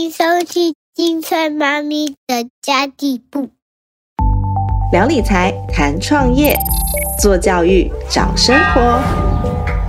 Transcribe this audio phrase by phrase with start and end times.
[0.00, 3.50] 迎收听金翠妈咪的家地部，
[4.90, 6.56] 聊理财，谈创业，
[7.20, 8.80] 做教育，找生活。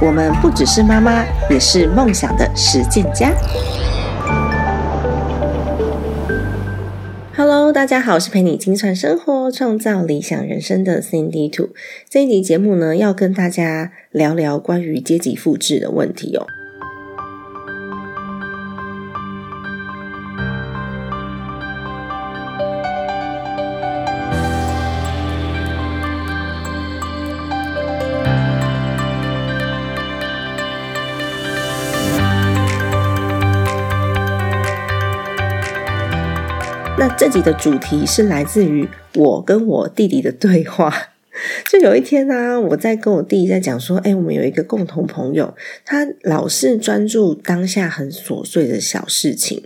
[0.06, 3.32] 我们不只是妈妈，也是梦想的实践家。
[7.34, 11.70] Hello，大家好，我是陪你精算生活、创造理想人生的 Cindy Two。
[12.10, 16.46] 这一集节目呢，要跟大家聊聊关于阶级复制的问题哦。
[37.18, 40.92] 这集的主题是来自于我跟我弟弟的对话。
[41.70, 45.56] 就有一天呢，我在跟我弟弟在讲说，哎，我们有一个共同朋友，
[45.86, 49.64] 他老是专注当下很琐碎的小事情，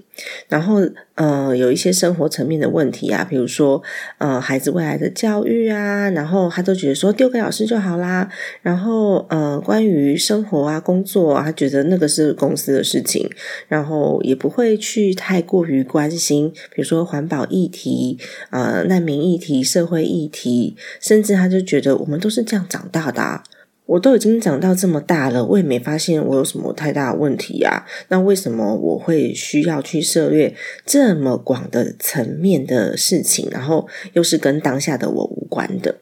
[0.47, 0.81] 然后。
[1.15, 3.81] 呃，有一些生活层面的问题啊，比如说
[4.17, 8.29] 呃，孩子未来的教育啊，然后他都觉得说丢给老师就好啦。
[8.61, 13.29] 然后呃，关于生活啊、工作啊，他觉得那个是公司的事情，
[13.69, 23.41] 然后也不会去太过于关心，比如说环保议题、呃难民议题、社会议题，甚至他就觉得我们都是这样长大的。
[23.85, 27.85] 我都已经长到这么大了，我也没发现我有什么太大的问题啊。
[28.07, 30.55] 那为什么我会需要去涉猎
[30.85, 33.47] 这么广的层面的事情？
[33.51, 35.97] 然后又是跟当下的我无关的，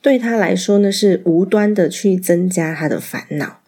[0.00, 3.60] 对他来说呢，是无端的去增加他的烦恼。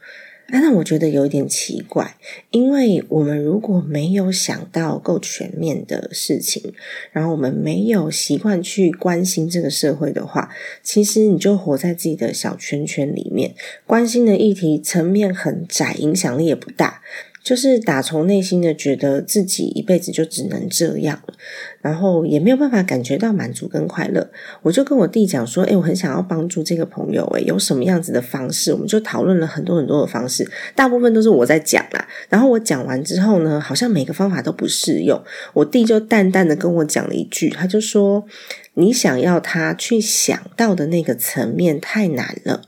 [0.49, 2.17] 那我觉得有点奇怪，
[2.51, 6.73] 因为我们如果没有想到够全面的事情，
[7.13, 10.51] 然后我们没有习惯去关心这个社会的话，
[10.83, 13.55] 其实你就活在自己的小圈圈里面，
[13.87, 17.03] 关心的议题层面很窄，影响力也不大。
[17.43, 21.35] 就是打从内心的觉得自己一辈子就只能这样了，
[21.87, 24.29] 然后也没有办法感觉到满足跟快乐。
[24.63, 32.09] 我就跟我弟讲说：“诶，我很想要帮助这个朋友，诶，有什么样子的方式？”我们就讨论了很多很多的方式，大部分都是我在讲啦。
[32.29, 35.23] 然后我讲完之后呢，好像每个方法都不适用。
[35.53, 38.25] 我弟就淡淡的跟我讲了一句，他就说
[38.79, 42.63] ：“你想要他去想到的那个层面太难了。”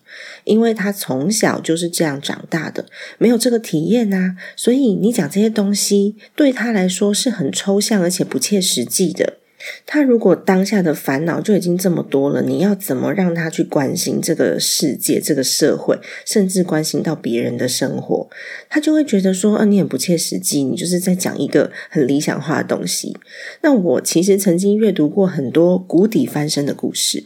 [0.45, 2.87] 因为他从小就是这样长大的，
[3.19, 9.39] 没有这个体验呐，所以你讲这些东西对他来说是很抽象而且不切实际的。
[9.87, 18.29] 他如果当下的烦恼就已经这么多了，你要怎么让他去关心这个世界、这个社会，甚至关心到别人的生活？
[18.69, 23.17] 他就会觉得说：“啊，你很不切实际，你就是在讲一个很理想化的东西。”
[23.63, 27.25] 那我其实曾经阅读过很多谷底翻身的故事。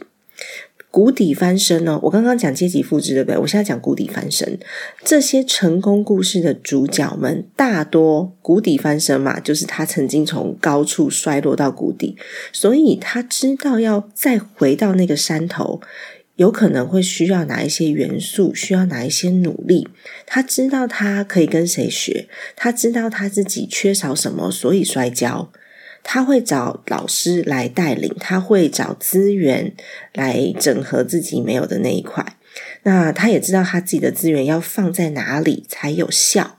[0.93, 1.99] 谷底翻身呢？
[2.03, 3.37] 我刚刚讲阶级复制，对不对？
[3.39, 4.59] 我现在讲谷底翻身。
[5.03, 12.15] 这些成功故事的主角们，大多谷底翻身嘛，就是他曾经从高处摔落到谷底，
[12.51, 15.81] 所以他知道要再回到那个山头，
[16.35, 19.87] 有可能会需要哪一些元素，需要哪一些努力。
[20.27, 25.51] 他知道他可以跟谁学，他知道他自己缺少什么，所以摔跤。
[26.03, 29.73] 他会找老师来带领，他会找资源
[30.13, 32.37] 来整合自己没有的那一块。
[32.83, 36.57] 那他也知道他自己的资源要放在哪里才有效，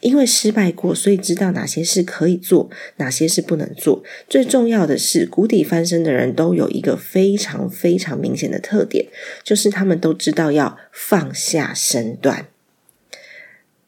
[0.00, 4.02] 因为失败过，所以知道哪些是可以做，哪些是不能做。
[4.28, 9.06] 最重要的是，谷底翻身的人都有一个非常非常明显的特点，
[9.44, 12.46] 就是他们都知道要放下身段，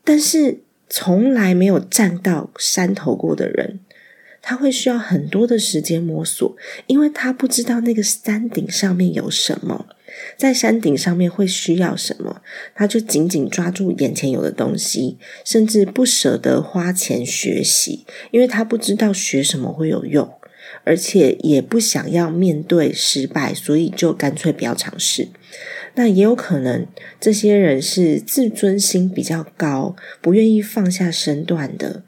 [0.04, 3.80] 但是从来没有站到山头过的人。
[4.48, 9.84] 他会需要很多的时间摸索，因为他不知道那个山顶上面有什么，
[10.38, 12.40] 在山顶上面会需要什么，
[12.74, 20.26] 他就紧紧抓住眼前有的东西，甚至不舍得花钱学习，因为他不知道学什么会有用，
[20.82, 25.28] 而且也不想要面对失败，所以就干脆不要尝试。
[25.96, 26.86] 那也有可能，
[27.20, 32.02] 这些人是自尊心比较高，不愿意放下身段的，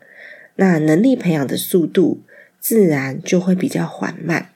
[0.57, 2.23] 那能力培养的速度。
[2.61, 4.51] 自然就会比较缓慢，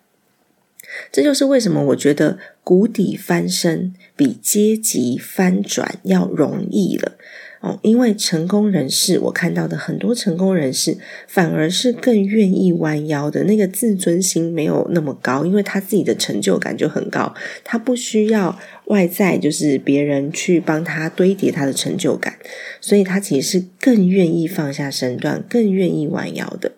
[1.11, 7.13] 这就是为什么我觉得谷底翻身比阶级翻转要容易了
[7.61, 7.81] 哦。
[7.83, 17.35] 因为成功人士，我看到的很多成功人士反而是更愿意弯腰的，那个自尊心没有那么高，因为他自己的成就感就很高，
[17.65, 22.37] 他不需要外在就是别人去帮他堆叠他的成就感，
[22.81, 26.73] 所以他其实是更愿意放下身段，更愿意弯腰的。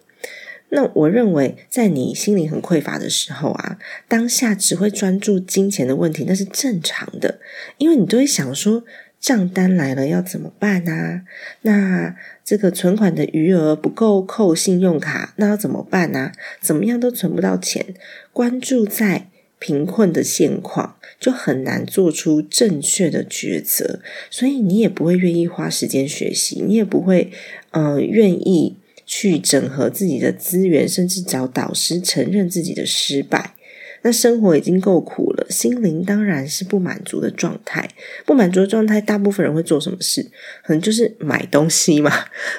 [0.70, 3.78] 那我认为，在你心里很匮乏的时候啊，
[4.08, 7.38] 当下只会专注金钱的问题，那是正常的，
[7.78, 8.84] 因为你都会想说，
[9.20, 11.22] 账单来了要怎么办啊？
[11.62, 16.32] 那这个存款的余额不够扣信用卡，那要怎么办呢？
[16.60, 17.94] 怎么样都存不到钱。
[18.32, 19.28] 关注在
[19.58, 27.30] 贫困的现况，就很难做出正确的抉择，所以你也不会愿意花时间学习，你也不会，
[27.70, 33.54] 呃，愿意去整合自己的资源，甚至找导师承认自己的失败。
[34.02, 37.88] 那生活已经够苦了，心灵当然是不满足的状态。
[38.24, 40.22] 不满足的状态，大部分人会做什么事？
[40.62, 42.12] 可能就是买东西嘛，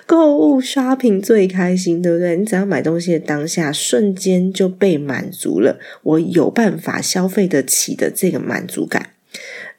[0.05, 2.35] 购物 shopping 最开心，对不对？
[2.35, 9.11] 你只要买东西的当下，瞬间就被满足了，我有办法消费得起的这个满足感。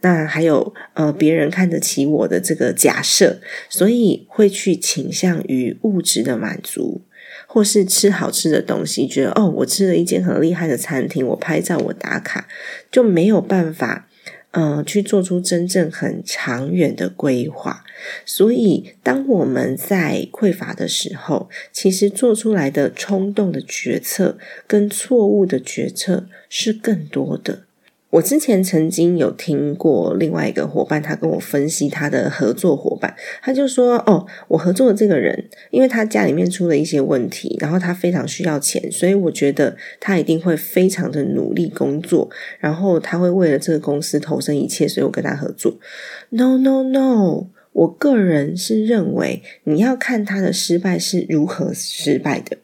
[0.01, 7.03] 那还有呃，别人看得起我的这个假设，所以会去倾向于物质的满足。
[7.47, 12.47] 或是吃好吃的东西，觉得哦，我吃了一间很厉害的餐厅，我拍照，我打卡，
[12.91, 14.07] 就没有办法，
[14.51, 17.85] 呃，去做出真正很长远的规划。
[18.27, 24.37] 所以，当我们在匮乏的时候，其实做出来的冲动的决策
[24.67, 27.68] 跟错误的决策是更多的。
[28.11, 45.79] 我之前曾经有听过另外一个伙伴，他跟我分析他的合作伙伴，他就说：“哦，我合作的这个人，因为他家里面出了一些问题，然后他非常需要钱，所以我觉得他一定会非常的努力工作，然后他会为了这个公司投身一切，所以我跟他合作。
[46.31, 52.57] ”No No No，我个人是认为你要看他的失败是如何失败的。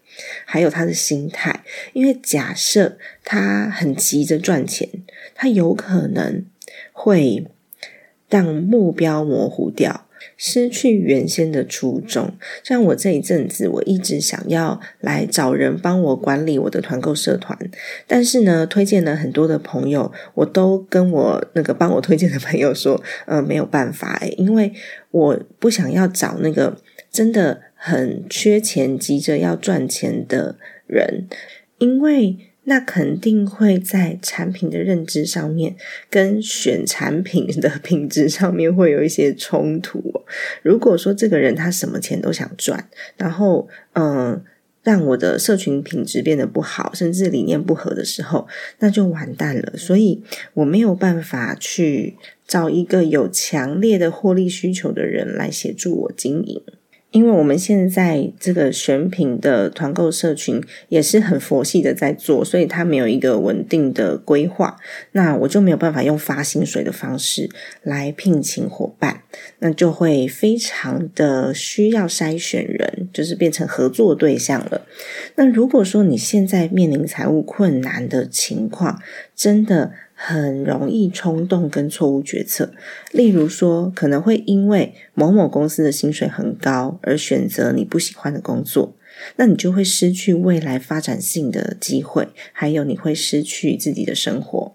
[0.44, 4.88] 还有他的心态，因为假设他很急着赚钱，
[5.34, 6.44] 他有可能
[6.92, 7.46] 会
[8.28, 10.06] 让目标模糊掉，
[10.36, 12.34] 失去原先的初衷。
[12.62, 17.58] 像我这一阵子，我一直想要来找人帮我管理我的团购社团，
[18.06, 24.72] 但是呢，推荐了很多的朋友，我都跟我那个帮我推荐的朋友说，呃，没有办法诶，因为
[25.10, 26.76] 我不想要找那个
[27.10, 27.60] 真的。
[27.86, 31.28] 很缺钱、急着要赚钱的人，
[31.76, 35.76] 因为那肯定会在产品的认知上面，
[36.08, 40.00] 跟选产品的品质上面会有一些冲突。
[40.62, 42.88] 如果说这个人他什么钱都想赚，
[43.18, 44.42] 然后嗯，
[44.82, 48.48] 让我的社群品质变得不好，甚至理念不合的时候，
[48.78, 49.74] 那就完蛋了。
[49.76, 50.22] 所以
[50.54, 52.16] 我没有办法去
[52.48, 56.62] 找一个有强烈的获利需求的人来协助我经营。
[57.14, 64.76] 因为我们现在这个选品的团购社群也是很佛系的在做，所以它没有一个稳定的规划，
[65.12, 67.48] 那我就没有办法用发薪水的方式
[67.82, 69.22] 来聘请伙伴，
[69.60, 74.84] 那就会非常的需要筛选人，就是变成合作对象了。
[75.36, 79.00] 那如果说你现在面临财务困难的情况，
[79.36, 79.92] 真的。
[80.14, 82.72] 很容易冲动跟错误决策，
[83.12, 88.94] 例如说，可能会因为某某公司的薪水很高而选择你不喜欢的工作，
[89.36, 94.74] 那你就会失去未来发展性的机会，还有你会失去自己的生活。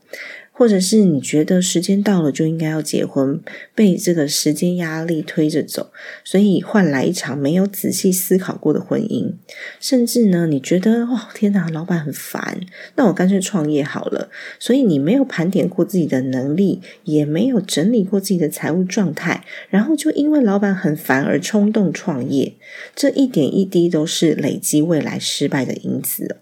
[0.60, 3.40] 或者是你觉得时间到了就应该要结婚，
[3.74, 5.90] 被这个时间压力推着走，
[6.26, 9.32] 所以换来一场没有仔细思考过的婚姻。
[9.80, 12.60] 甚至呢，你觉得哦天哪，老板很烦，
[12.96, 14.30] 那我干脆创业好了。
[14.60, 22.56] 所以你没有盘点过自己的能力，也没有整理过自己的财务状态，然后就因为老板很烦而冲动创业，
[22.94, 26.36] 这一点一滴都是累积未来失败的因子。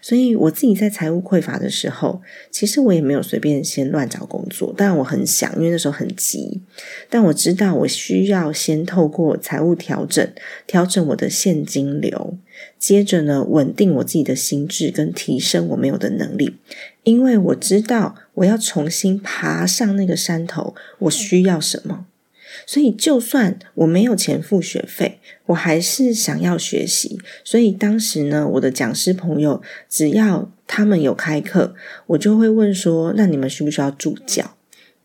[0.00, 2.20] 所以我自己在财务匮乏的时候，
[2.50, 6.60] 其实我也没有随便先乱找工作，但我很想，因为那时候很急。
[7.08, 10.32] 但我知道我需要先透过财务调整，
[10.66, 12.36] 调整我的现金流，
[12.78, 16.56] 接着呢，稳定我自己的心智跟提升我没有的能力，
[17.04, 22.06] 因为我知道我要重新爬上那个山头，我需要什么。
[22.66, 27.18] 所以，就算我没有钱付学费，我还是想要学习。
[27.44, 31.74] 所以当时呢，我的讲师朋友只要他们有开课，
[32.06, 34.56] 我就会问说：“那你们需不需要助教？”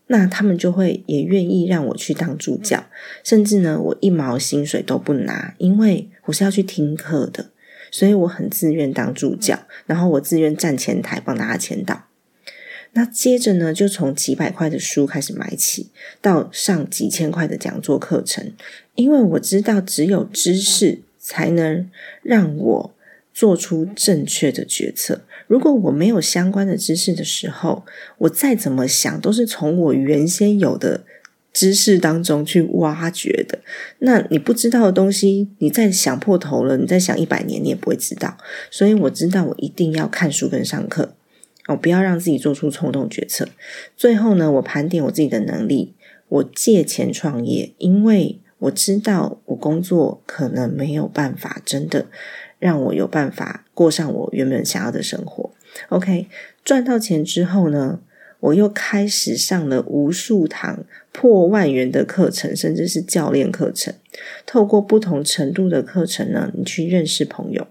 [0.08, 2.86] 那他们就会也愿意让我去当助教，
[3.24, 7.50] 甚至呢，我一毛薪水都不拿，因为我是要去听课的，
[7.90, 12.05] 所以我很自愿当助教，然后我自愿站前台帮大家签到。
[12.96, 15.90] 那接着呢，就从几百块的书开始买起，
[16.22, 18.54] 到上几千块的讲座课程。
[18.94, 21.90] 因为我知道，只有知识才能
[22.22, 22.94] 让我
[23.34, 25.20] 做出正确的决策。
[25.46, 27.84] 如果我没有相关的知识的时候，
[28.16, 31.04] 我再怎么想，都是从我原先有的
[31.52, 33.58] 知识当中去挖掘的。
[33.98, 38.38] 那你不知道的东西，你再想破头了，你再想一百年，你也不会知道。
[38.70, 41.15] 所以我知道，我一定要看书跟上课。
[41.66, 43.48] 哦，不要让自己做出冲动决策。
[43.96, 45.94] 最后呢，我盘点我自己的能力，
[46.28, 52.06] 我借钱创业，因为我知道我工作可能没有办法真的
[52.58, 55.50] 让我有办法过上我原本想要的生活。
[55.90, 56.28] OK，
[56.64, 58.00] 赚到钱之后呢，
[58.40, 63.92] 我又开始上了无数堂破万元的课程，甚至是教练课程。
[64.46, 67.66] 透过不同程度的课程呢，你去认识朋友。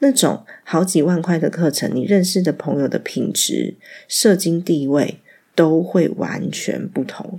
[0.00, 3.74] 那种好几万块的课程，你认识的朋友的品质、
[4.08, 5.18] 社经地位
[5.54, 7.38] 都会完全不同。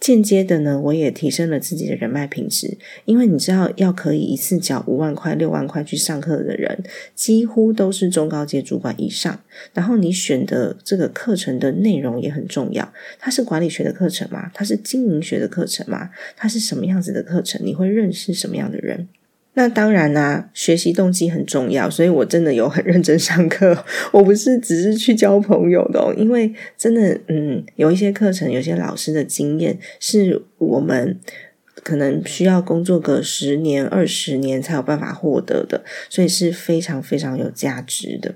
[0.00, 6.82] 间接的呢，我也提升了自己的人脉品质，因为你知道，要可以一次缴五万块、六万块去上课的人，
[7.14, 9.40] 几乎都是中高阶主管以上。
[9.72, 14.50] 然后你选的这个课程的内容也很重要，它是管理学的课程吗？
[14.52, 16.10] 它是经营学的课程吗？
[16.36, 17.64] 它是什么样子的课程？
[17.64, 19.06] 你会认识什么样的人？
[19.54, 23.84] 那当然啦，学习动机很重要，所以我真的有很认真上课。
[24.10, 31.18] 我不是只是去交朋友的，因为真的，嗯，有一些课程，有些老师的经验是我们。
[31.76, 38.34] 可能需要工作个十年、二十年才有办法获得的，所以是非常非常有价值的。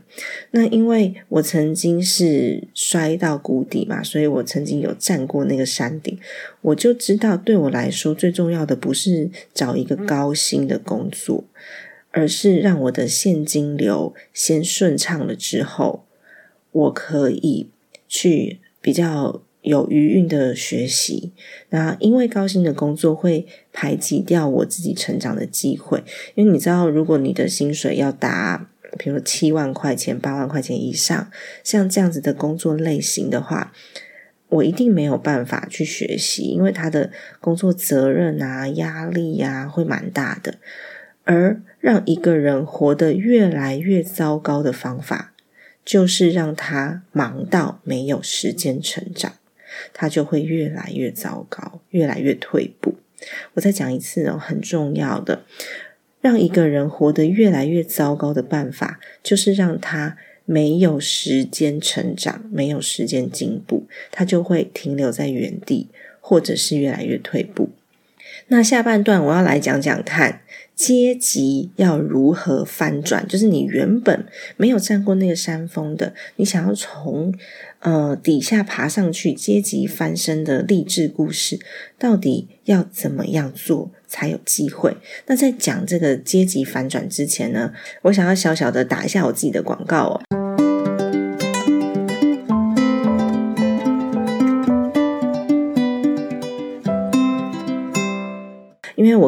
[0.51, 6.19] 那因为我曾经是摔到谷底嘛，所以我曾经有站过那个山顶，
[6.63, 11.45] 我就知道对我来说最重要的不是找一个高薪的工作，
[12.11, 16.05] 而是让我的现金流先顺畅了之后，
[16.73, 17.71] 我可以
[18.09, 19.43] 去比较。
[19.67, 21.33] 有余韵的学习，
[21.71, 26.05] 那因为高薪的工作会排挤掉我自己成长的机会。
[26.37, 31.29] 因为你知道，如果你的薪水要达，比如七万块钱、八万块钱以上，
[31.65, 33.73] 像这样子的工作类型的话，
[34.49, 40.59] 我一定没有办法去学习，因为他的工作责任啊、压力呀会蛮大的。
[41.25, 45.33] 而让一个人活得越来越糟糕的方法，
[45.85, 49.33] 就是让他忙到没有时间成长。
[49.93, 52.95] 他就会越来越糟糕，越来越退步。
[53.55, 55.45] 我再讲一次哦，很重要的，
[56.21, 65.89] 让一个人活得越来越糟糕的办法，就是让他没有时间成长，没有时间进步，他就会停留在原地，
[66.21, 67.71] 或者是越来越退步。
[68.49, 70.43] 那下半段我要来讲讲看，
[70.75, 74.27] 阶级要如何翻转，就是你原本
[74.59, 77.33] 没有站过那个山峰的，你想要从。
[77.81, 81.61] 呃，底下爬上去，阶级翻身的励志故事，
[81.99, 84.97] 到底要怎么样做才有机会？
[85.27, 90.46] 那在讲这个阶级反转之前呢，我想要小小的打一下我自己的广告哦。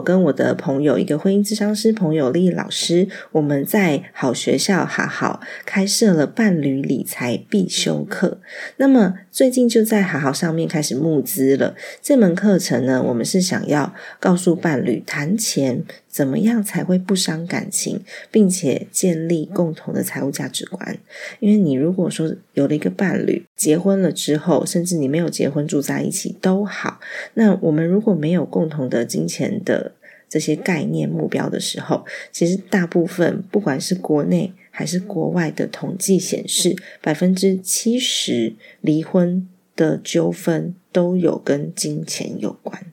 [0.09, 8.41] 跟我的朋友，一个婚姻智商师朋友丽老师，我们在好学校好好开设了伴侣理财必修课。
[8.79, 11.75] 那么最近就在好好上面开始募资了。
[12.01, 15.85] 这门课程呢，我们是想要告诉伴侣谈钱。
[16.11, 18.01] 怎么样才会不伤感情，
[18.33, 20.99] 并且建立共同的财务价值观？
[21.39, 26.99] 因为你如果说有了一个伴侣，结婚了之后，甚至你没有结婚住在一起都好，
[27.35, 29.93] 那我们如果没有共同的金钱的
[30.29, 42.87] 这些概念目标的时候，其实大部分不管是国内还是国外的统计显示，百分之七十离婚的纠纷都有跟金钱有关。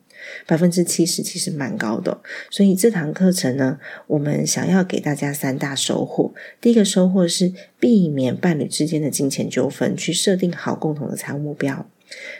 [0.47, 6.33] 百分之七十其实蛮高的，所以这堂课程呢，我们想要给大家三大收获。
[6.59, 11.87] 第一个收获是避免伴侣之间的金钱纠纷，去设定好共同的财务目标。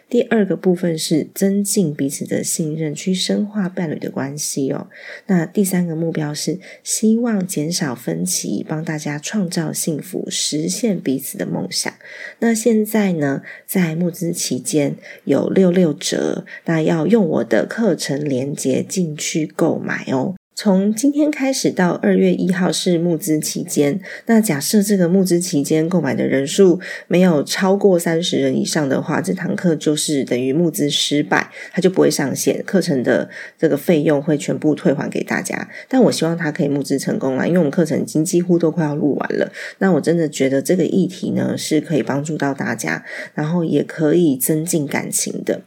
[0.09, 4.87] 第二个部分是增进彼此的信任，去深化伴侣的关系哦。
[5.27, 11.91] 那第三个目标是希望减少分歧，帮大家创造幸福，实现彼此的梦想。
[12.39, 20.35] 那现在呢，在募资期间有六六折，那要用我的课程链接进去购买哦。
[20.57, 23.99] 从今天开始到二月一号是募资期间。
[24.27, 35.69] 那假设这个募资期间购买的人数没有超过三十人以上的话，这堂课就是等于募资失败，它就不会上线，课程的这个费用会全部退还给大家。
[35.89, 39.51] 但我希望它可以募资成功啦，因为我们课程已经几乎都快要录完了。
[39.79, 45.63] 那我真的觉得这个议题呢是可以帮助到大家，然后也可以增进感情的。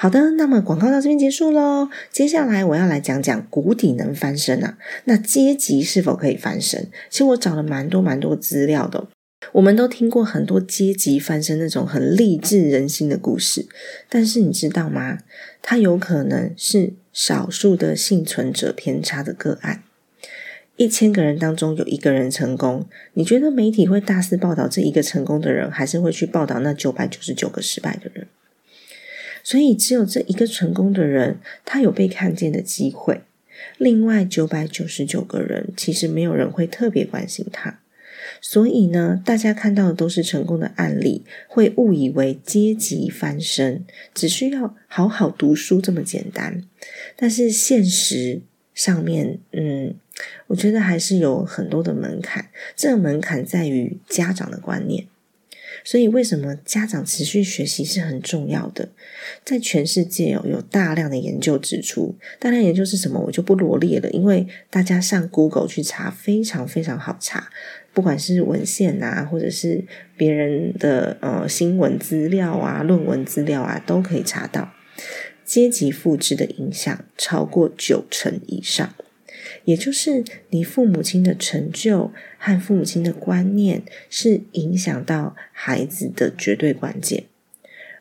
[0.00, 1.88] 好的，那么广告到这边结束喽。
[2.12, 6.88] 接下来我要来讲讲谷底能翻身啊，那阶级是否可以翻身？
[7.10, 9.08] 其实我找了蛮多蛮多资料的。
[9.50, 13.66] 我们都听过很多阶级翻身那种很励志人心的故事，
[14.08, 15.18] 但是你知道吗？
[15.60, 19.82] 它有可能是少数的幸存者偏差的个案。
[20.76, 28.28] 一千个人当中有一个人成功，你觉得媒体会大肆报道这一个成功的人，还是会去报道那九百九十九个失败的人？
[29.48, 33.22] 所以，只有这一个成功的人，他有被看见的机会。
[33.78, 37.80] 另外九百九十九个人，其实没有人会特别关心他。
[38.42, 46.62] 所以呢，大家看到的都是成功的案例，会误以为阶级翻身只需要好好读书这么简单。
[47.16, 48.42] 但是现实
[48.74, 49.94] 上面，嗯，
[50.48, 52.50] 我觉得还是有很多的门槛。
[52.76, 55.06] 这个门槛在于家长的观念。
[55.88, 58.90] 所以，为什么家长持续学习是很重要的？
[59.42, 67.48] 在全世界哦，有大量的研究指出，大量研究是什么，我就不罗列了，因为大家上 Google 去查，非常非常好查，
[67.94, 69.82] 不管是文献啊，或者是
[70.14, 74.74] 别人的呃新闻资料啊、论文资料啊，都可以查到，
[75.46, 78.94] 阶级复制的影响超过九成以上。
[79.68, 87.24] 也就是你父母亲的成就和父母亲的观念，是影响到孩子的绝对关键。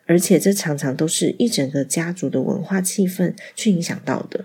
[0.08, 4.44] 而且这常常都是一整个家族的文化气氛去影响到的。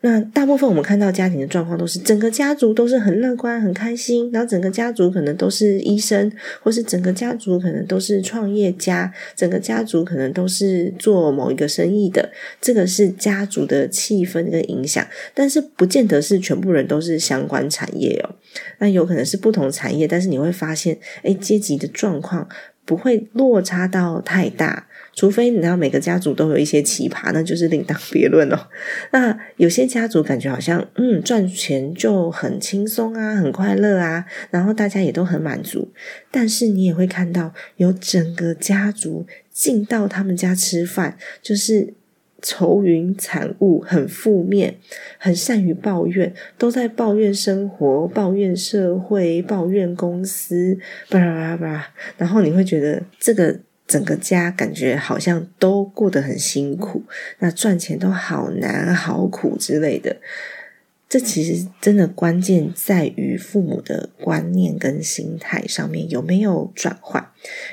[0.00, 6.30] 那大部分我们看到家庭的状况，都是整个家族都是很乐观、很开心，然后整个家族可能都是医生，
[6.60, 12.30] 或是整个家族可能都是创业家，整个家族可能都是做某一个生意的。
[12.60, 18.34] 这个是家族的气氛跟影响，但是不见得是全部人都是相关产业哦。
[18.78, 22.48] 那有可能是不同产业，但是你会发现，哎，阶级的状况
[22.84, 24.88] 不会落差到太大。
[25.14, 28.58] 除非你知道每个家族都有一些奇葩，那就是另当别论哦。
[29.12, 35.92] 那有些家族感觉好像嗯赚钱就很轻松啊，很快乐啊，然后大家也都很满足。
[36.30, 41.94] 但是你也会看到有整个家族进到他们家吃饭，就是
[42.42, 44.76] 愁云惨雾，很负面，
[45.18, 50.76] 很善于抱怨，都在抱怨生活、抱怨社会、抱怨公司，
[51.08, 51.86] 巴拉巴拉巴拉。
[52.18, 53.60] 然后你会觉得这个。
[53.86, 57.02] 整个家感觉好像都过得很辛苦，
[57.38, 60.16] 那赚钱都好难、好苦之类的。
[61.14, 67.24] 这其实真的关键在于父母的观念跟心态上面有没有转换，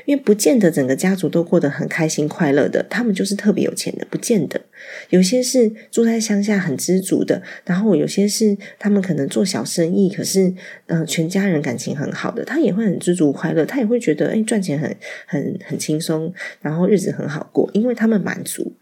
[0.06, 4.62] 因为不见得整个家族都过得很开心快乐的，他们就是特别有钱的，不见得。
[5.10, 10.54] 有些是住在乡下很知足的，然后有些是他们可能做小生意，可是
[10.86, 18.74] 嗯，全家人感情很好的，他也会很知足快乐，他也会觉得哎，赚钱很很很轻松，然后日子很好过，因为他们满足，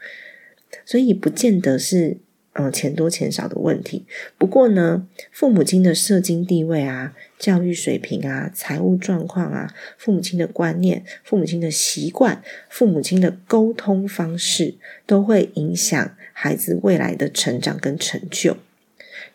[0.84, 2.17] 所以不见得是。
[2.62, 4.06] 嗯，钱多钱少的问题。
[4.38, 18.58] 不过呢，父母亲的社经地位啊、教育水平啊、财务状况啊、父母亲的观念、父母亲的习惯、父母亲的沟通方式，都会影响孩子未来的成长跟成就，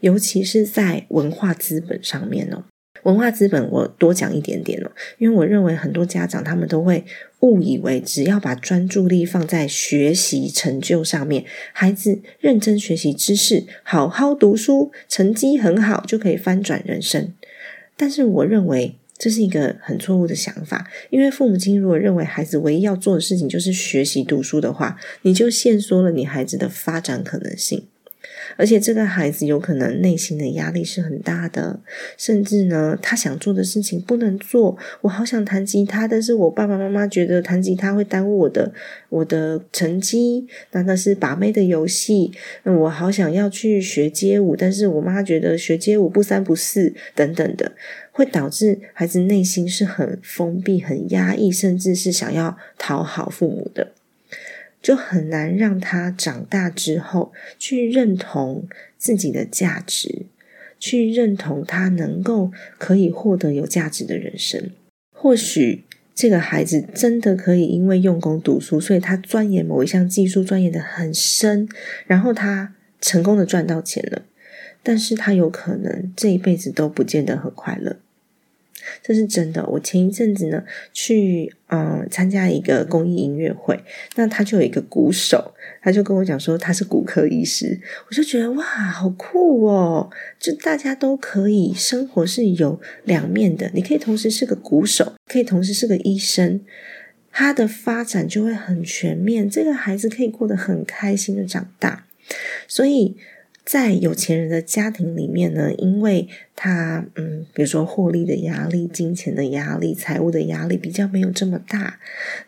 [0.01, 2.65] 尤其是在文化资本上面哦。
[3.05, 7.05] 文化资本，我多讲一点点哦，因为我认为很多家长他们都会
[7.41, 17.33] 误以为，只要把专注力放在学习成就上面，孩子认真学习知识，好好读书，成绩很好，就可以翻转人生。
[17.97, 27.87] 但是我认为这是一个很错误的想法，因为父母亲如果认为孩子唯一要做的事情就是学习读书的话，你就限缩了你孩子的发展可能性。
[28.57, 31.81] 而且这个孩子有可能内心的压力是很大的，
[32.17, 34.77] 甚至呢，他想做的事情不能做。
[35.03, 38.73] 我好想弹吉他，但是我爸爸妈妈觉得弹吉他会耽误我的
[39.09, 42.33] 我的成绩，那那是把妹的游戏。
[42.63, 47.73] 那我好想要去学街舞，但是我妈觉得学街舞不三不四等等的，
[48.13, 53.93] 会导致孩子内心是很封闭、很压抑，甚至是想要讨好父母的。
[54.85, 58.69] 就很难让他长大之后去认同
[58.99, 60.27] 自己的价值，
[60.79, 64.71] 去认同他能够可以获得有价值的人生。
[65.11, 71.67] 或许这个孩子真的可以因为用功读书，所以他钻研某一项技术，钻研的很深，
[72.07, 74.27] 然后他成功的赚到钱了。
[74.83, 77.97] 但是他有可能这一辈子都不见得很快乐。
[79.03, 79.65] 这是真的。
[79.67, 83.79] 我前一阵子呢，去嗯参加一个公益音乐会，
[84.17, 90.11] 那他就有一个鼓手，他就跟我讲说他是骨科医师，我就觉得哇，好酷哦！
[90.39, 96.61] 就大家都可以生活是有两面的，你可以同时是个鼓手，可以同时是个医生，
[97.31, 102.07] 他的发展就会很全面，这个孩子可以过得很开心的长大，
[102.69, 103.17] 所以。
[103.65, 111.99] 在有钱人的家庭里面呢，因为他嗯，比如说获利的压力、金钱的压力、财务的压力比较没有这么大，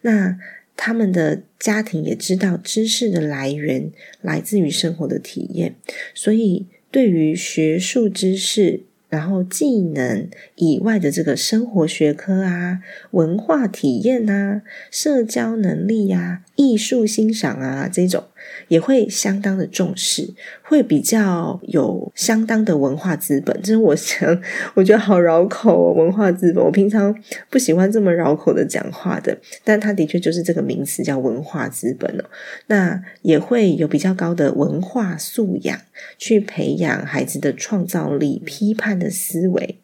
[0.03, 0.39] 那
[0.77, 5.75] 他们的家庭也知道知识的来源来自于生活的体验，
[6.15, 12.81] 所以对于学术知识然后技能以外的这个生活学科啊、
[13.13, 18.25] 文化体验啊、社交能力呀、艺术欣赏啊这种。
[18.69, 23.59] 也会相当的重视，会比较有相当的文化资本。
[23.63, 24.41] 这是我想，
[24.75, 26.65] 我觉得好绕口哦，文化资本。
[26.65, 27.15] 我平常
[27.51, 32.25] 不喜欢这么绕口的讲话的，但它的确就是这个名词叫文化资本哦。
[32.67, 35.81] 那也会有比较高的文化素养，
[36.19, 39.79] 去培养孩子的创造力、批判的思维。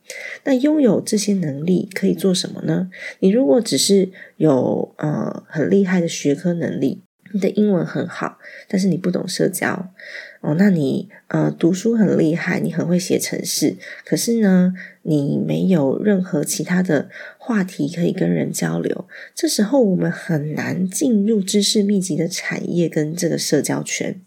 [0.45, 2.91] 那拥有这些能力可以做什么呢？
[3.21, 7.03] 你如果只是有呃很厉害的学科能力。
[7.33, 9.93] 你的英文很好，但是你不懂社交
[10.41, 10.55] 哦。
[10.59, 19.07] 那你呃读书很厉害，你很会写程式，可是呢，你没有任何其他的话题可以跟人交流。
[19.35, 24.21] 这时候我们很难进入知识密集的产业跟这个社交圈。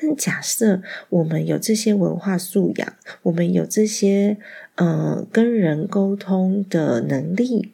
[0.00, 4.38] 但假设我们有这些文化素养，我们有这些
[4.76, 7.72] 呃跟人沟通的能力。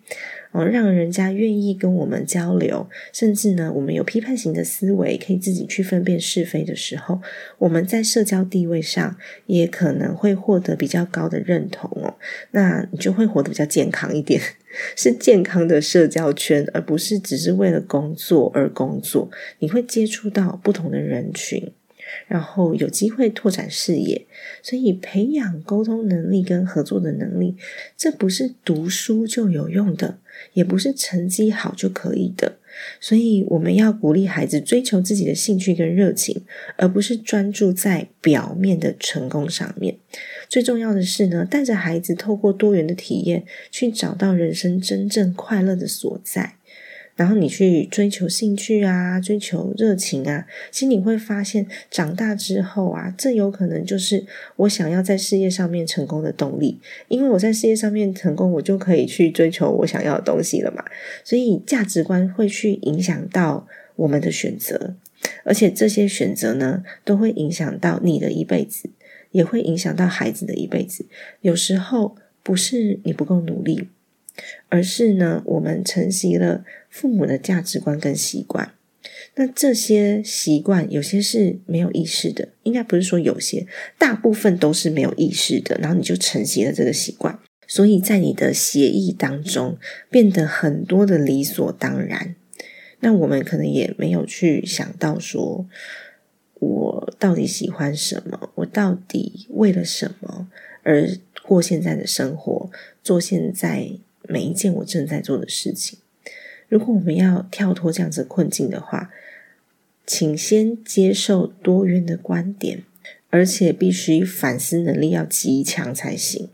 [0.57, 7.21] 哦，让人家愿意跟我们交流，甚至呢，我们有批判型的思维，可以自己去分辨是非的时候，
[7.59, 12.17] 我们在社交地位上也可能会获得比较高的认同哦。
[12.53, 14.41] 那你就会活得比较健康一点，
[14.97, 19.31] 是健康的社交圈，而不是只是为了工作而工作。
[19.59, 21.71] 你会接触到不同的人群。
[22.27, 24.27] 然后有机会拓展视野，
[24.63, 27.57] 所以培养沟通能力跟合作的能力，
[27.97, 30.19] 这不是读书就有用的，
[30.53, 32.59] 也不是成绩好就可以的。
[33.01, 36.43] 所以我们要鼓励孩子追求自己的兴趣跟热情，
[36.77, 39.97] 而不是专注在表面的成功上面。
[40.47, 46.56] 最重要的是呢，带着孩子透过多元的体验，去找到人生真正快乐的所在。
[47.17, 54.27] 然后你去追求兴趣啊，追求热情啊，其实你会发现，长大之后啊，这有可能就是
[54.57, 56.79] 我想要在事业上面成功的动力。
[57.09, 60.85] 因为我在事业上面成功，我就可以去追求我想要的东西了嘛。
[61.25, 64.95] 所以价值观会去影响到我们的选择，
[65.43, 68.91] 而且这些选择呢，都会影响到你的一辈子，
[69.31, 71.07] 也会影响到孩子的一辈子。
[71.41, 73.89] 有时候不是你不够努力。
[74.69, 78.73] 而是呢，我们承袭了父母的价值观跟习惯。
[79.37, 83.67] 那这些习惯有些是没有意识的，应该不是说有些，
[83.99, 85.79] 大部分都是没有意识的。
[85.81, 89.79] 然后你就承袭了这个习惯，所以在你的协议当中
[90.11, 92.35] 变得很多的理所当然。
[93.01, 95.67] 那我们可能也没有去想到说，
[96.55, 98.51] 我到底喜欢什么？
[98.57, 100.49] 我到底为了什么
[100.83, 101.09] 而
[101.43, 102.71] 过现在的生活？
[103.03, 103.99] 做现在。
[104.29, 105.99] 每一件我正在做的事情，
[106.69, 109.11] 如果我们要跳脱这样子困境的话，
[110.07, 112.85] 请先接受多元的观点，
[113.31, 116.49] 而且必须反思能力要极强才行。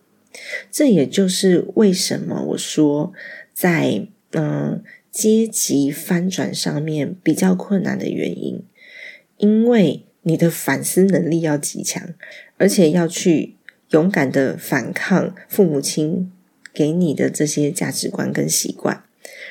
[0.71, 3.13] 这也就是为什么我说
[3.53, 8.63] 在嗯阶级翻转上面比较困难的原因，
[9.37, 12.15] 因为你的反思能力要极强，
[12.57, 13.57] 而且要去
[13.91, 16.32] 勇敢的反抗父母亲。
[16.73, 19.05] 给你的这些价值观跟习惯，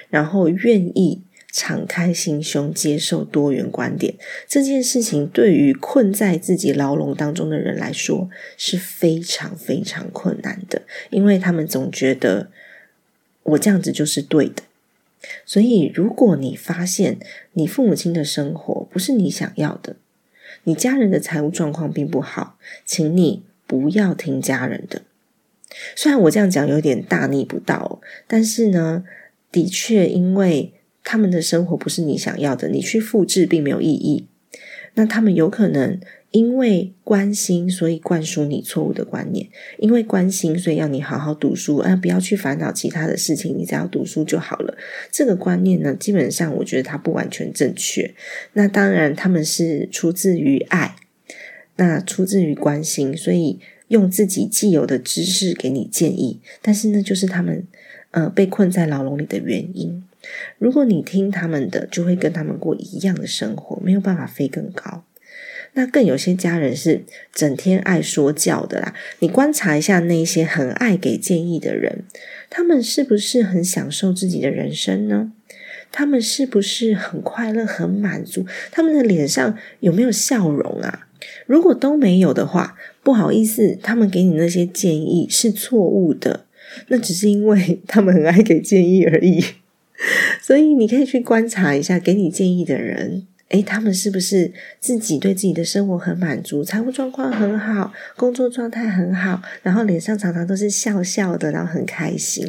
[0.09, 4.15] 然后愿意敞开心胸接受多元观点，
[4.47, 12.49] 这件事情对于困在自己牢笼当中的人来说是非常非常困难的，因为他们总觉得
[13.43, 14.63] 我这样子就是对的。
[15.45, 17.19] 所以，如果你发现
[17.53, 19.97] 你父母亲的生活不是你想要的，
[20.63, 25.03] 你家人的财务状况并不好，请你不要听家人的。
[25.95, 29.03] 虽然我这样讲有点大逆不道，但是呢，
[29.51, 34.27] 的确，因为他们的生活不是你想要的，你去复制并没有意义。
[34.95, 35.97] 那他们有可能
[36.31, 44.77] 因为关心，所以灌输你错误的观念；因为关心，所以要你好好读书，啊，不要去烦恼其他的事情，你只要读书就好了。
[45.09, 48.13] 这个观念呢，基本上我觉得它不完全正确。
[48.53, 50.95] 那当然，他们是出自于爱，
[51.77, 53.59] 那出自于关心，所以。
[53.91, 57.67] 用自己既有的知识给你建议，但是呢，就是他们
[58.11, 60.01] 呃被困在牢笼里的原因。
[60.57, 65.03] 如果你听他们的，就会跟他们过一样的生活，没有办法飞更高。
[65.73, 68.93] 那更有些家人是整天爱说教的啦。
[69.19, 72.03] 你观察一下那些很爱给建议的人，
[72.49, 75.33] 他们是不是很享受自己的人生呢？
[75.91, 78.45] 他们是不是很快乐、很满足？
[78.71, 81.07] 他们的脸上有没有笑容啊？
[81.45, 86.45] 如果都没有的话，不好意思，他们给你那些建议是错误的，
[86.89, 89.43] 那只是因为 他们很爱给建议而已。
[90.41, 102.45] 所以你可以去观察一下，给你建议的人，诶，他们是不是自己对自己的生活很满足，财务状况很好，工作状态很好，然后脸上常常都是笑笑的，然后很开心？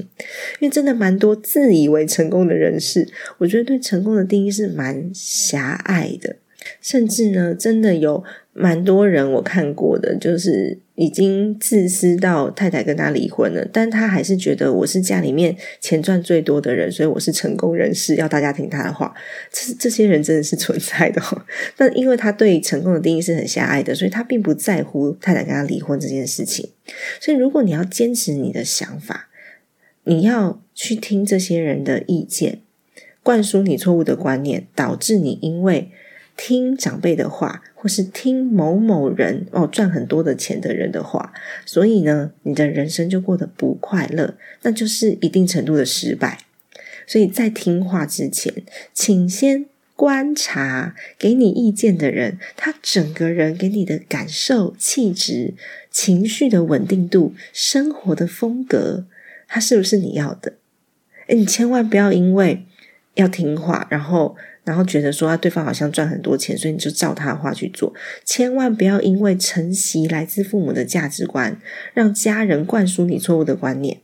[0.60, 3.06] 因为真的蛮多自以为成功的人士，
[3.38, 6.36] 我觉得对成功的定义是蛮狭隘的。
[6.80, 8.22] 甚至呢，真的有
[8.54, 19.14] 蛮多人我看过的，就是已经自私到太太跟他离婚了，但他还是觉得我是家里面钱赚最多的人，所以我是成功人士，要大家听他的话。
[19.50, 21.22] 这这些人真的是存在的。
[21.78, 26.68] 但因为他对成功的定义是很狭隘的，所以他并不在乎太太跟他离婚这件事情。
[27.20, 29.30] 所以，如果你要坚持你的想法，
[30.04, 32.60] 你要去听这些人的意见，
[33.22, 35.90] 灌输你错误的观念，导致你因为。
[36.36, 41.32] 听长辈的话，或是听某某人哦赚很多的钱的人的话，
[41.64, 46.38] 所以呢，你的人生就过得不快乐，那就是一定程度的失败。
[47.06, 48.52] 所以在听话之前，
[48.94, 55.54] 请先观察给你意见的人，他整个人给你的感受、气质、
[55.90, 59.04] 情绪的稳定度、生活的风格，
[59.46, 60.54] 他是不是你要的？
[61.26, 62.64] 诶你千万不要因为
[63.14, 64.36] 要听话，然后。
[64.64, 67.92] 然后觉得说啊，对方好像赚很多钱，所以你就照他的话去做。
[68.24, 71.60] 千万不要因为承袭来自父母的价值观，
[71.94, 74.00] 让家人灌输你错误的观念，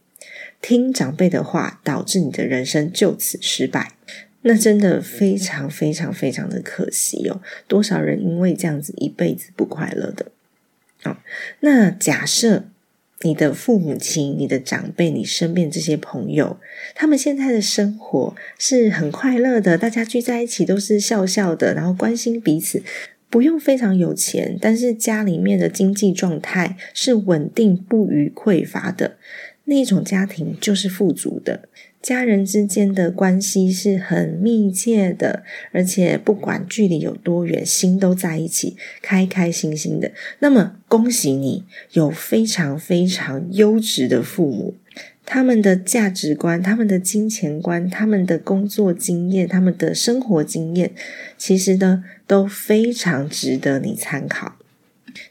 [0.61, 3.93] 听长辈的话，导致你的人生就此失败。
[4.43, 7.41] 那真的非常非常非常的可惜哦！
[7.67, 10.27] 多少人因为这样子一辈子不快乐的。
[11.03, 11.23] 好，
[11.61, 12.65] 那假设。
[13.23, 16.59] 你的父母亲、你的长辈、你身边这些朋友，
[16.95, 22.83] 他们现在的生活是很快乐的，大家聚在一起都是笑笑的，然后关心彼此，
[23.29, 29.19] 不用非常有钱，但是家里面的经济状态是稳定、不予匮乏的
[29.65, 31.68] 那种家庭，就是富足的。
[32.01, 40.13] 家人之间的关系是很密切的，而且不管距离有多远，心都在一起，开开心心的。
[40.39, 44.75] 那么，恭喜你有非常非常优质的父母，
[45.27, 50.93] 他们的价值观、他们的金钱观、他们的工作经验、他们的生活经验，
[51.37, 54.55] 其实呢都非常值得你参考。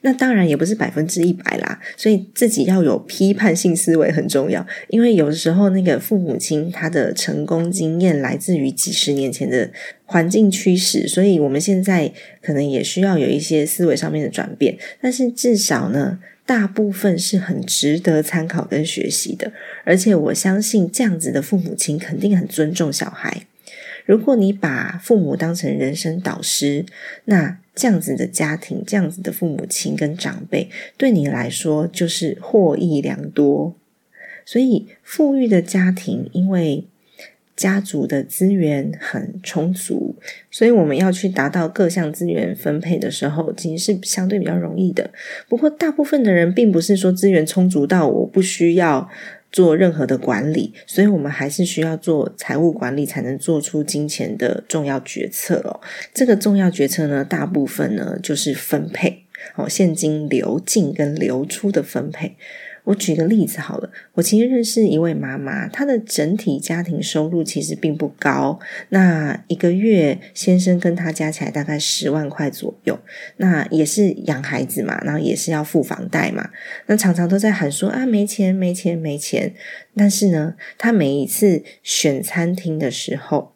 [0.02, 4.66] 那当然也不是百分之一百啦，所以自己要有批判性思维很重要。
[4.90, 9.70] 因为有的时候，那个父母亲他的成功经验来自于几十年前的
[10.06, 14.78] 环境趋势，所以我们现在可能也需要有一些思维上面的转变。
[15.02, 19.52] 但是至少呢，大部分是很值得参考跟学习的。
[19.84, 23.44] 而且我相信这样子的父母亲肯定很尊重小孩。
[24.06, 26.86] 如果你把父母当成人生导师，
[27.26, 33.76] 那这样子的家庭，这样子的父母亲跟长辈，对你来说就是获益良多。
[34.44, 36.86] 所以，富裕的家庭，因为
[37.56, 40.16] 家族的资源很充足，
[40.50, 45.12] 所以我们要去达到各项资源分配的时候，其实是相对比较容易的。
[45.48, 49.08] 不过，大部分的人并不是说资源充足到我不需要。
[49.52, 55.80] 做任何的管理，所以我们还是需要做财务管理，才能做出金钱的重要决策哦。
[56.14, 59.24] 这个重要决策呢，大部分呢就是分配
[59.56, 62.36] 哦，现金流进跟流出的分配。
[62.88, 68.58] 我举个例子好了，我其实认识一位妈妈，她的整体家庭收入其实并不高，
[68.90, 72.98] 那一个月先生跟她加起来大概十万块左右，
[73.36, 76.50] 那也是养孩子嘛，然后也是要付房贷嘛，
[76.86, 79.54] 那常常都在喊说啊没钱没钱没钱，
[79.94, 83.54] 但是呢，她每一次选餐厅的时候。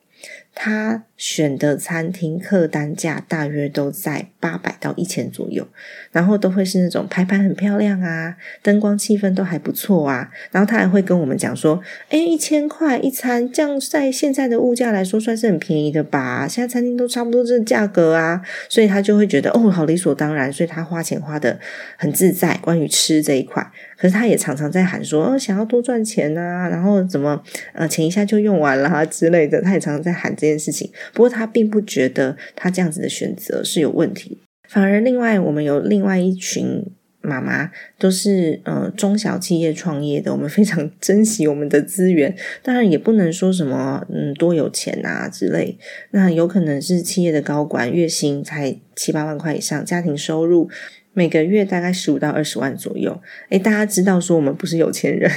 [0.53, 5.67] 他选的餐厅客单价大约都在八百到一千左右，
[6.11, 10.31] 然后都会是那种排盘很漂亮啊，灯光气氛都还不错啊。
[10.49, 11.79] 然后他还会跟我们讲说
[12.09, 16.47] ：“哎，一千块一餐，这样在现在的物价来说算是很便宜的吧？
[16.47, 21.59] 现在餐厅都差不多这价格啊。”所以他就会觉得哦，好理所当然，所以他花钱花的
[21.97, 22.57] 很自在。
[22.63, 23.71] 关于吃这一块。
[23.95, 27.39] 可是他也常常在喊说，哦，想要多赚钱啊，然后怎么，
[27.73, 29.61] 呃，钱一下就用完了啊之类的。
[29.61, 30.89] 他也常常在喊这件事情。
[31.13, 36.85] 不过他并不觉得他这样子的选择是有问题，反而另外我们有另外一群
[37.21, 42.35] 妈妈，都是呃中小企业创业的，我们非常珍惜我们的资源。
[42.63, 45.77] 当然也不能说什么嗯多有钱啊之类。
[46.09, 50.69] 那有可能是企业的高管，月薪才七八万块以上，家庭收入。
[51.13, 53.21] 每个月大概十五到二十万左右。
[53.49, 55.29] 诶，大家知道说我们不是有钱人，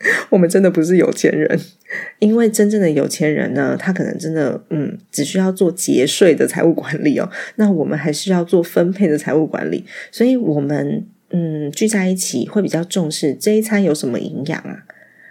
[0.30, 1.60] 我们真的不是有钱人。
[2.18, 7.28] 因为真正的有钱人呢，他可能真的嗯，只需要做节税的财务管理哦。
[7.56, 9.84] 那我们还是要做分配的财务管理。
[10.10, 14.84] 所以，我们嗯聚在一起会比较重视这一餐有什么营养啊？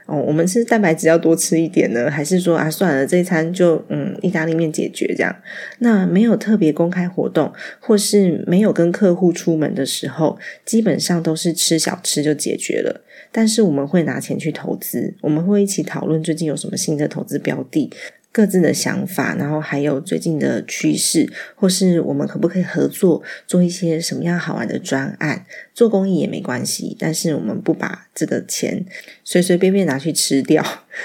[0.06, 5.36] 哦，我们是蛋白质要多吃一点呢，还是说啊算了，这一餐就嗯意大利面解决这样？
[5.80, 13.02] 那没有特别公开活动，或是没有跟客户出门的时候，基本上都是吃小吃就解决了。
[13.32, 17.92] 但是我们会拿钱去投资，我们会一起讨论最近有什么新的投资标的。
[18.32, 25.46] 各自的想法，然后还有最近的趋势，或是我们可不可以合作做一些什么样好玩的专案？
[25.74, 28.86] 做公益也没关系，但是我们不把这个钱
[29.24, 30.64] 随随便便拿去吃掉。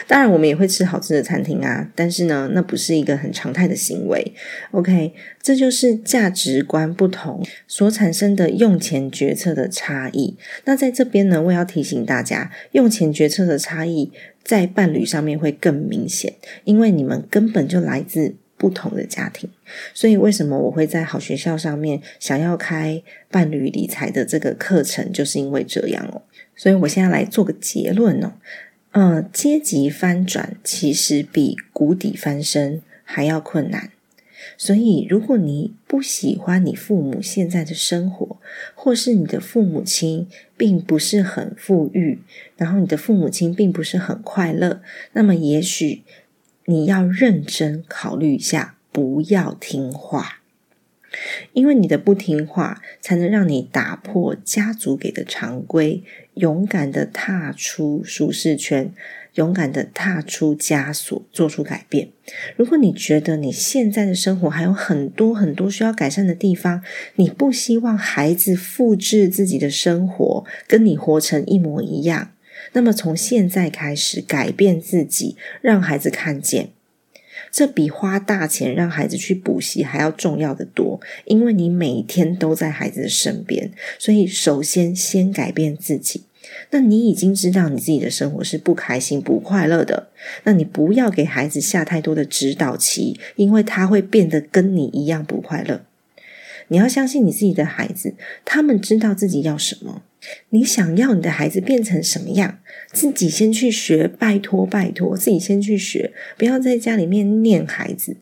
[0.09, 4.35] 当然，我们也会吃好吃的餐厅啊，但是呢，那不是一个很常态的行为。
[4.73, 10.37] OK，这就是价值观不同所产生的用钱决策的差异。
[10.65, 14.11] 那在这边呢，我要提醒大家，用钱决策的差异。
[14.45, 19.51] 在伴侣上面会更明显，因为你们根本就来自不同的家庭，
[19.93, 26.23] 所以为什么我会在好学校上面想要开伴侣理财的这个课程，就是因为这样哦。
[26.55, 28.35] 所以我现在来做个结论哦，
[28.93, 33.91] 嗯，阶级翻转其实比谷底翻身还要困难。
[34.57, 38.39] 所以，如果你不喜欢你父母现在的生活，
[38.75, 42.21] 或是你的父母亲并不是很富裕，
[42.57, 44.81] 然后你的父母亲并不是很快乐，
[45.13, 46.03] 那么也许
[46.67, 50.41] 你要认真考虑一下，不要听话，
[51.53, 56.03] 因为你的不听话，才能让你打破家族给的常规，
[56.35, 58.93] 勇敢的踏出舒适圈。
[59.35, 62.09] 勇敢的踏出枷锁，做出改变。
[62.57, 66.83] 如果你觉得你现在的生活还有很多很多需要改善的地方，
[67.17, 72.31] 你不希望孩子复制自己的生活，跟你活成一模一样，
[72.73, 76.71] 那么从现在开始改变自己，让孩子看见，
[77.51, 81.01] 这比花大钱让孩子去补习还要重要的多。
[81.25, 86.23] 因为你每天都在孩子的身边，所以首先先改变自己。
[86.71, 90.09] 那你已经知道你自己的生活是不开心、不快乐的，
[90.45, 95.85] 那你不要给孩子下太多的指导期，因为他会变得跟你一样不快乐。
[96.69, 100.03] 你要相信你自己的孩子，他们知道自己要什么。
[100.49, 102.59] 你想要你的孩子变成什么样，
[102.91, 108.17] 自己先去学，拜托拜托，自己先去学，不要在家里面念孩子，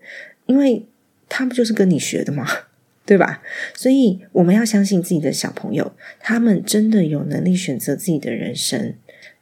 [0.46, 0.86] 因为
[1.28, 2.46] 他不就是跟你学的吗？
[3.04, 3.42] 对吧？
[3.74, 8.94] 所以我们要相信自己的小朋友，他们真的有能力选择自己的人生。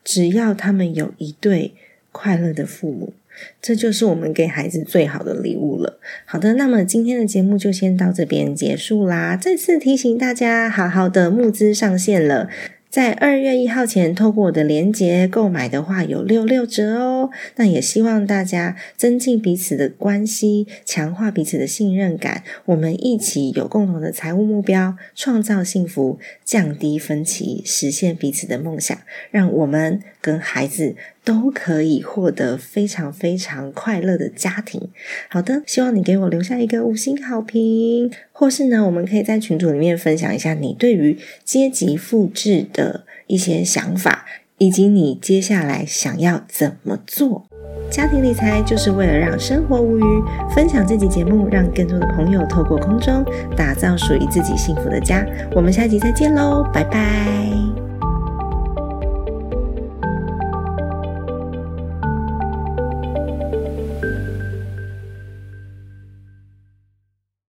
[0.03, 1.75] 只要他们有一对
[2.11, 3.13] 快乐的父母，
[3.61, 6.01] 这就是我们给孩子最好的礼物了。
[6.25, 9.37] 好的，那么今天的节目就先到这边结束啦。
[9.37, 12.49] 再次提醒大家，好好的募资上线了。
[12.91, 17.31] 在二月一号前，透过我的链接购买的话，有六六折哦。
[17.55, 22.43] 那也希望大家增进彼此的关系，强化彼此的信任感。
[22.65, 28.99] 我们一起有共同的财务目标，创造幸福，降低分歧，实现彼此的梦想，
[29.31, 30.97] 让我们跟孩子。
[31.25, 34.89] 都可以获得非常非常快乐的家庭。
[35.29, 44.25] 好的，希望你给我留下一个五星好评，或是呢，我们可以在群组里面分享一下你对于阶级复制的一些想法，
[44.59, 47.47] 以及你接下来想要怎么做。
[47.91, 50.05] 家庭理财就是为了让生活无虞。
[50.55, 53.25] 分享这集节目，让更多的朋友透过空中
[53.57, 55.27] 打造属于自己幸福的家。
[55.55, 57.90] 我们下集再见喽，拜拜。